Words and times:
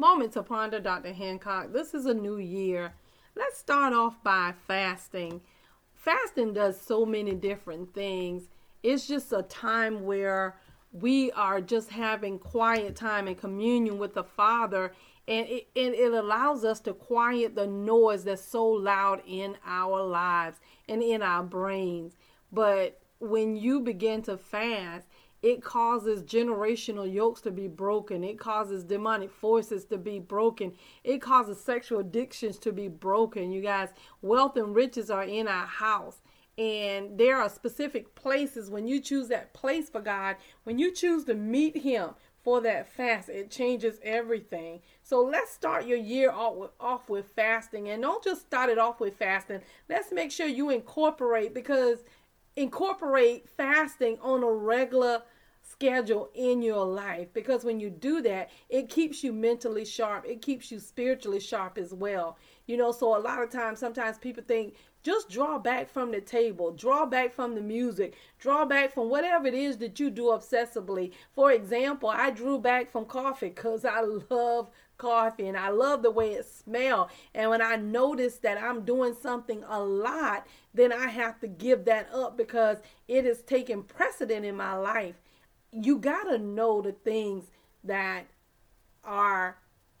Moment 0.00 0.32
to 0.34 0.44
ponder, 0.44 0.78
Dr. 0.78 1.12
Hancock. 1.12 1.72
This 1.72 1.92
is 1.92 2.06
a 2.06 2.14
new 2.14 2.36
year. 2.36 2.92
Let's 3.34 3.58
start 3.58 3.92
off 3.92 4.22
by 4.22 4.54
fasting. 4.68 5.40
Fasting 5.92 6.52
does 6.52 6.80
so 6.80 7.04
many 7.04 7.34
different 7.34 7.92
things. 7.94 8.44
It's 8.84 9.08
just 9.08 9.32
a 9.32 9.42
time 9.42 10.04
where 10.04 10.54
we 10.92 11.32
are 11.32 11.60
just 11.60 11.90
having 11.90 12.38
quiet 12.38 12.94
time 12.94 13.26
and 13.26 13.36
communion 13.36 13.98
with 13.98 14.14
the 14.14 14.22
Father, 14.22 14.92
and 15.26 15.48
it, 15.48 15.66
and 15.74 15.96
it 15.96 16.12
allows 16.12 16.64
us 16.64 16.78
to 16.82 16.94
quiet 16.94 17.56
the 17.56 17.66
noise 17.66 18.22
that's 18.22 18.44
so 18.44 18.64
loud 18.64 19.20
in 19.26 19.56
our 19.66 20.00
lives 20.00 20.60
and 20.88 21.02
in 21.02 21.22
our 21.22 21.42
brains. 21.42 22.14
But 22.52 23.00
when 23.18 23.56
you 23.56 23.80
begin 23.80 24.22
to 24.22 24.36
fast, 24.36 25.08
it 25.42 25.62
causes 25.62 26.22
generational 26.22 27.10
yokes 27.12 27.40
to 27.42 27.50
be 27.50 27.68
broken. 27.68 28.24
It 28.24 28.38
causes 28.38 28.82
demonic 28.82 29.30
forces 29.30 29.84
to 29.86 29.98
be 29.98 30.18
broken. 30.18 30.72
It 31.04 31.22
causes 31.22 31.60
sexual 31.60 32.00
addictions 32.00 32.58
to 32.60 32.72
be 32.72 32.88
broken. 32.88 33.52
You 33.52 33.62
guys, 33.62 33.90
wealth 34.20 34.56
and 34.56 34.74
riches 34.74 35.10
are 35.10 35.24
in 35.24 35.46
our 35.46 35.66
house. 35.66 36.20
And 36.56 37.16
there 37.16 37.36
are 37.36 37.48
specific 37.48 38.16
places 38.16 38.68
when 38.68 38.88
you 38.88 39.00
choose 39.00 39.28
that 39.28 39.54
place 39.54 39.88
for 39.88 40.00
God, 40.00 40.36
when 40.64 40.76
you 40.76 40.92
choose 40.92 41.24
to 41.26 41.34
meet 41.34 41.76
Him 41.76 42.10
for 42.42 42.60
that 42.62 42.90
fast, 42.92 43.28
it 43.28 43.50
changes 43.50 44.00
everything. 44.02 44.80
So 45.04 45.22
let's 45.22 45.52
start 45.52 45.86
your 45.86 45.98
year 45.98 46.32
off 46.32 46.56
with, 46.56 46.70
off 46.80 47.08
with 47.08 47.26
fasting. 47.36 47.90
And 47.90 48.02
don't 48.02 48.24
just 48.24 48.40
start 48.40 48.70
it 48.70 48.78
off 48.78 48.98
with 48.98 49.16
fasting. 49.16 49.60
Let's 49.88 50.10
make 50.10 50.32
sure 50.32 50.48
you 50.48 50.70
incorporate 50.70 51.54
because 51.54 51.98
incorporate 52.58 53.48
fasting 53.48 54.18
on 54.20 54.42
a 54.42 54.50
regular 54.50 55.22
schedule 55.70 56.30
in 56.34 56.62
your 56.62 56.84
life 56.84 57.28
because 57.32 57.64
when 57.64 57.80
you 57.80 57.90
do 57.90 58.20
that, 58.22 58.50
it 58.68 58.88
keeps 58.88 59.22
you 59.22 59.32
mentally 59.32 59.84
sharp. 59.84 60.24
It 60.26 60.42
keeps 60.42 60.70
you 60.70 60.78
spiritually 60.78 61.40
sharp 61.40 61.78
as 61.78 61.92
well. 61.92 62.36
You 62.66 62.76
know, 62.76 62.92
so 62.92 63.16
a 63.16 63.20
lot 63.20 63.42
of 63.42 63.50
times, 63.50 63.78
sometimes 63.78 64.18
people 64.18 64.42
think 64.46 64.74
just 65.02 65.30
draw 65.30 65.58
back 65.58 65.88
from 65.88 66.10
the 66.10 66.20
table, 66.20 66.72
draw 66.72 67.06
back 67.06 67.32
from 67.32 67.54
the 67.54 67.60
music, 67.60 68.14
draw 68.38 68.64
back 68.64 68.92
from 68.92 69.08
whatever 69.08 69.46
it 69.46 69.54
is 69.54 69.78
that 69.78 69.98
you 70.00 70.10
do 70.10 70.24
obsessively. 70.24 71.12
For 71.32 71.52
example, 71.52 72.08
I 72.08 72.30
drew 72.30 72.58
back 72.58 72.90
from 72.90 73.04
coffee 73.04 73.48
because 73.48 73.84
I 73.84 74.00
love 74.00 74.70
coffee 74.98 75.46
and 75.46 75.56
I 75.56 75.68
love 75.70 76.02
the 76.02 76.10
way 76.10 76.32
it 76.32 76.44
smells. 76.44 77.10
And 77.34 77.50
when 77.50 77.62
I 77.62 77.76
notice 77.76 78.36
that 78.38 78.60
I'm 78.60 78.84
doing 78.84 79.14
something 79.14 79.64
a 79.68 79.80
lot, 79.80 80.46
then 80.74 80.92
I 80.92 81.06
have 81.06 81.40
to 81.40 81.46
give 81.46 81.84
that 81.84 82.12
up 82.12 82.36
because 82.36 82.78
it 83.06 83.24
is 83.24 83.42
taking 83.42 83.84
precedent 83.84 84.44
in 84.44 84.56
my 84.56 84.74
life. 84.74 85.14
You 85.72 85.98
got 85.98 86.24
to 86.24 86.38
know 86.38 86.80
the 86.80 86.92
things 86.92 87.50
that 87.84 88.24
are 89.04 89.58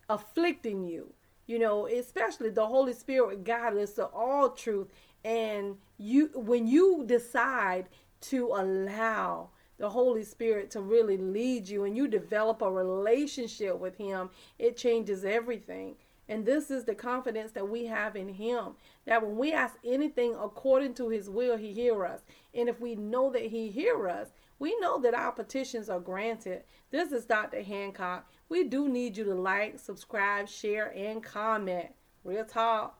afflicting 0.08 0.84
you. 0.84 1.12
You 1.46 1.58
know, 1.58 1.86
especially 1.86 2.50
the 2.50 2.66
Holy 2.66 2.92
Spirit 2.92 3.44
guide 3.44 3.76
us 3.76 3.94
to 3.94 4.06
all 4.06 4.50
truth. 4.50 4.88
And 5.24 5.76
you 5.96 6.30
when 6.34 6.66
you 6.66 7.04
decide 7.06 7.88
to 8.22 8.46
allow 8.48 9.50
the 9.78 9.88
Holy 9.88 10.24
Spirit 10.24 10.70
to 10.72 10.80
really 10.80 11.16
lead 11.16 11.68
you 11.68 11.84
and 11.84 11.96
you 11.96 12.08
develop 12.08 12.62
a 12.62 12.70
relationship 12.70 13.78
with 13.78 13.96
Him, 13.96 14.30
it 14.58 14.76
changes 14.76 15.24
everything. 15.24 15.96
And 16.28 16.44
this 16.44 16.70
is 16.70 16.84
the 16.84 16.94
confidence 16.94 17.52
that 17.52 17.68
we 17.68 17.86
have 17.86 18.14
in 18.14 18.28
Him 18.28 18.74
that 19.06 19.24
when 19.24 19.36
we 19.36 19.52
ask 19.52 19.76
anything 19.84 20.34
according 20.34 20.94
to 20.94 21.08
His 21.08 21.30
will, 21.30 21.56
He 21.56 21.72
hear 21.72 22.04
us. 22.04 22.20
And 22.54 22.68
if 22.68 22.80
we 22.80 22.94
know 22.94 23.30
that 23.30 23.46
He 23.46 23.70
hear 23.70 24.08
us, 24.08 24.28
we 24.58 24.78
know 24.80 25.00
that 25.00 25.14
our 25.14 25.32
petitions 25.32 25.88
are 25.88 26.00
granted. 26.00 26.64
This 26.90 27.12
is 27.12 27.24
Dr. 27.24 27.62
Hancock. 27.62 28.28
We 28.48 28.64
do 28.64 28.88
need 28.88 29.16
you 29.16 29.24
to 29.24 29.34
like, 29.34 29.78
subscribe, 29.78 30.48
share, 30.48 30.92
and 30.96 31.22
comment. 31.22 31.88
Real 32.24 32.44
talk. 32.44 32.98